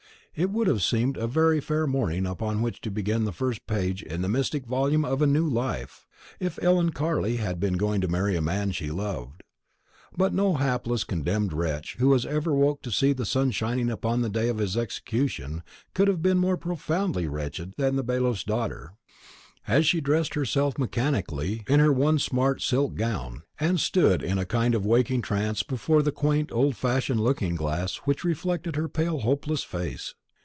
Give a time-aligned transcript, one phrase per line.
[0.33, 4.01] It would have seemed a very fair morning upon which to begin the first page
[4.01, 6.07] in the mystic volume of a new life,
[6.39, 9.43] if Ellen Carley had been going to marry a man she loved;
[10.15, 14.29] but no hapless condemned wretch who ever woke to see the sun shining upon the
[14.29, 18.93] day of his execution could have been more profoundly wretched than the bailiff's daughter,
[19.67, 24.45] as she dressed herself mechanically in her one smart silk gown, and stood in a
[24.45, 29.19] kind of waking trance before the quaint old fashioned looking glass which reflected her pale
[29.19, 30.15] hopeless face.